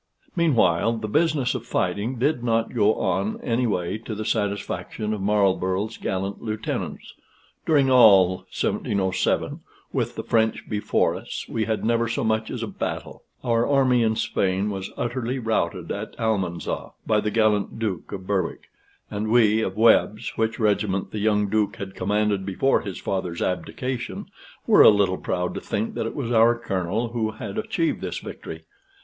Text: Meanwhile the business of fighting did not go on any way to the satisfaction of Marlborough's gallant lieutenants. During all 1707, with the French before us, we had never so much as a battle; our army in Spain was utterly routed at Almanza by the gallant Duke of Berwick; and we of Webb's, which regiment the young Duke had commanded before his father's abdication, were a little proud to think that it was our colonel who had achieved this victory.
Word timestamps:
Meanwhile 0.35 0.93
the 0.93 1.07
business 1.07 1.53
of 1.53 1.63
fighting 1.63 2.17
did 2.17 2.43
not 2.43 2.73
go 2.73 2.95
on 2.95 3.39
any 3.41 3.67
way 3.67 3.99
to 3.99 4.15
the 4.15 4.25
satisfaction 4.25 5.13
of 5.13 5.21
Marlborough's 5.21 5.97
gallant 5.97 6.41
lieutenants. 6.41 7.13
During 7.67 7.91
all 7.91 8.37
1707, 8.51 9.59
with 9.93 10.15
the 10.15 10.23
French 10.23 10.67
before 10.67 11.15
us, 11.15 11.45
we 11.47 11.65
had 11.65 11.85
never 11.85 12.07
so 12.07 12.23
much 12.23 12.49
as 12.49 12.63
a 12.63 12.67
battle; 12.67 13.25
our 13.43 13.67
army 13.67 14.01
in 14.01 14.15
Spain 14.15 14.71
was 14.71 14.89
utterly 14.97 15.37
routed 15.37 15.91
at 15.91 16.19
Almanza 16.19 16.93
by 17.05 17.19
the 17.19 17.29
gallant 17.29 17.77
Duke 17.77 18.11
of 18.11 18.25
Berwick; 18.25 18.71
and 19.11 19.27
we 19.27 19.61
of 19.61 19.77
Webb's, 19.77 20.35
which 20.35 20.57
regiment 20.57 21.11
the 21.11 21.19
young 21.19 21.47
Duke 21.47 21.75
had 21.75 21.93
commanded 21.93 22.43
before 22.43 22.81
his 22.81 22.97
father's 22.99 23.43
abdication, 23.43 24.25
were 24.65 24.81
a 24.81 24.89
little 24.89 25.19
proud 25.19 25.53
to 25.53 25.61
think 25.61 25.93
that 25.93 26.07
it 26.07 26.15
was 26.15 26.31
our 26.31 26.57
colonel 26.57 27.09
who 27.09 27.33
had 27.33 27.59
achieved 27.59 28.01
this 28.01 28.17
victory. 28.17 28.63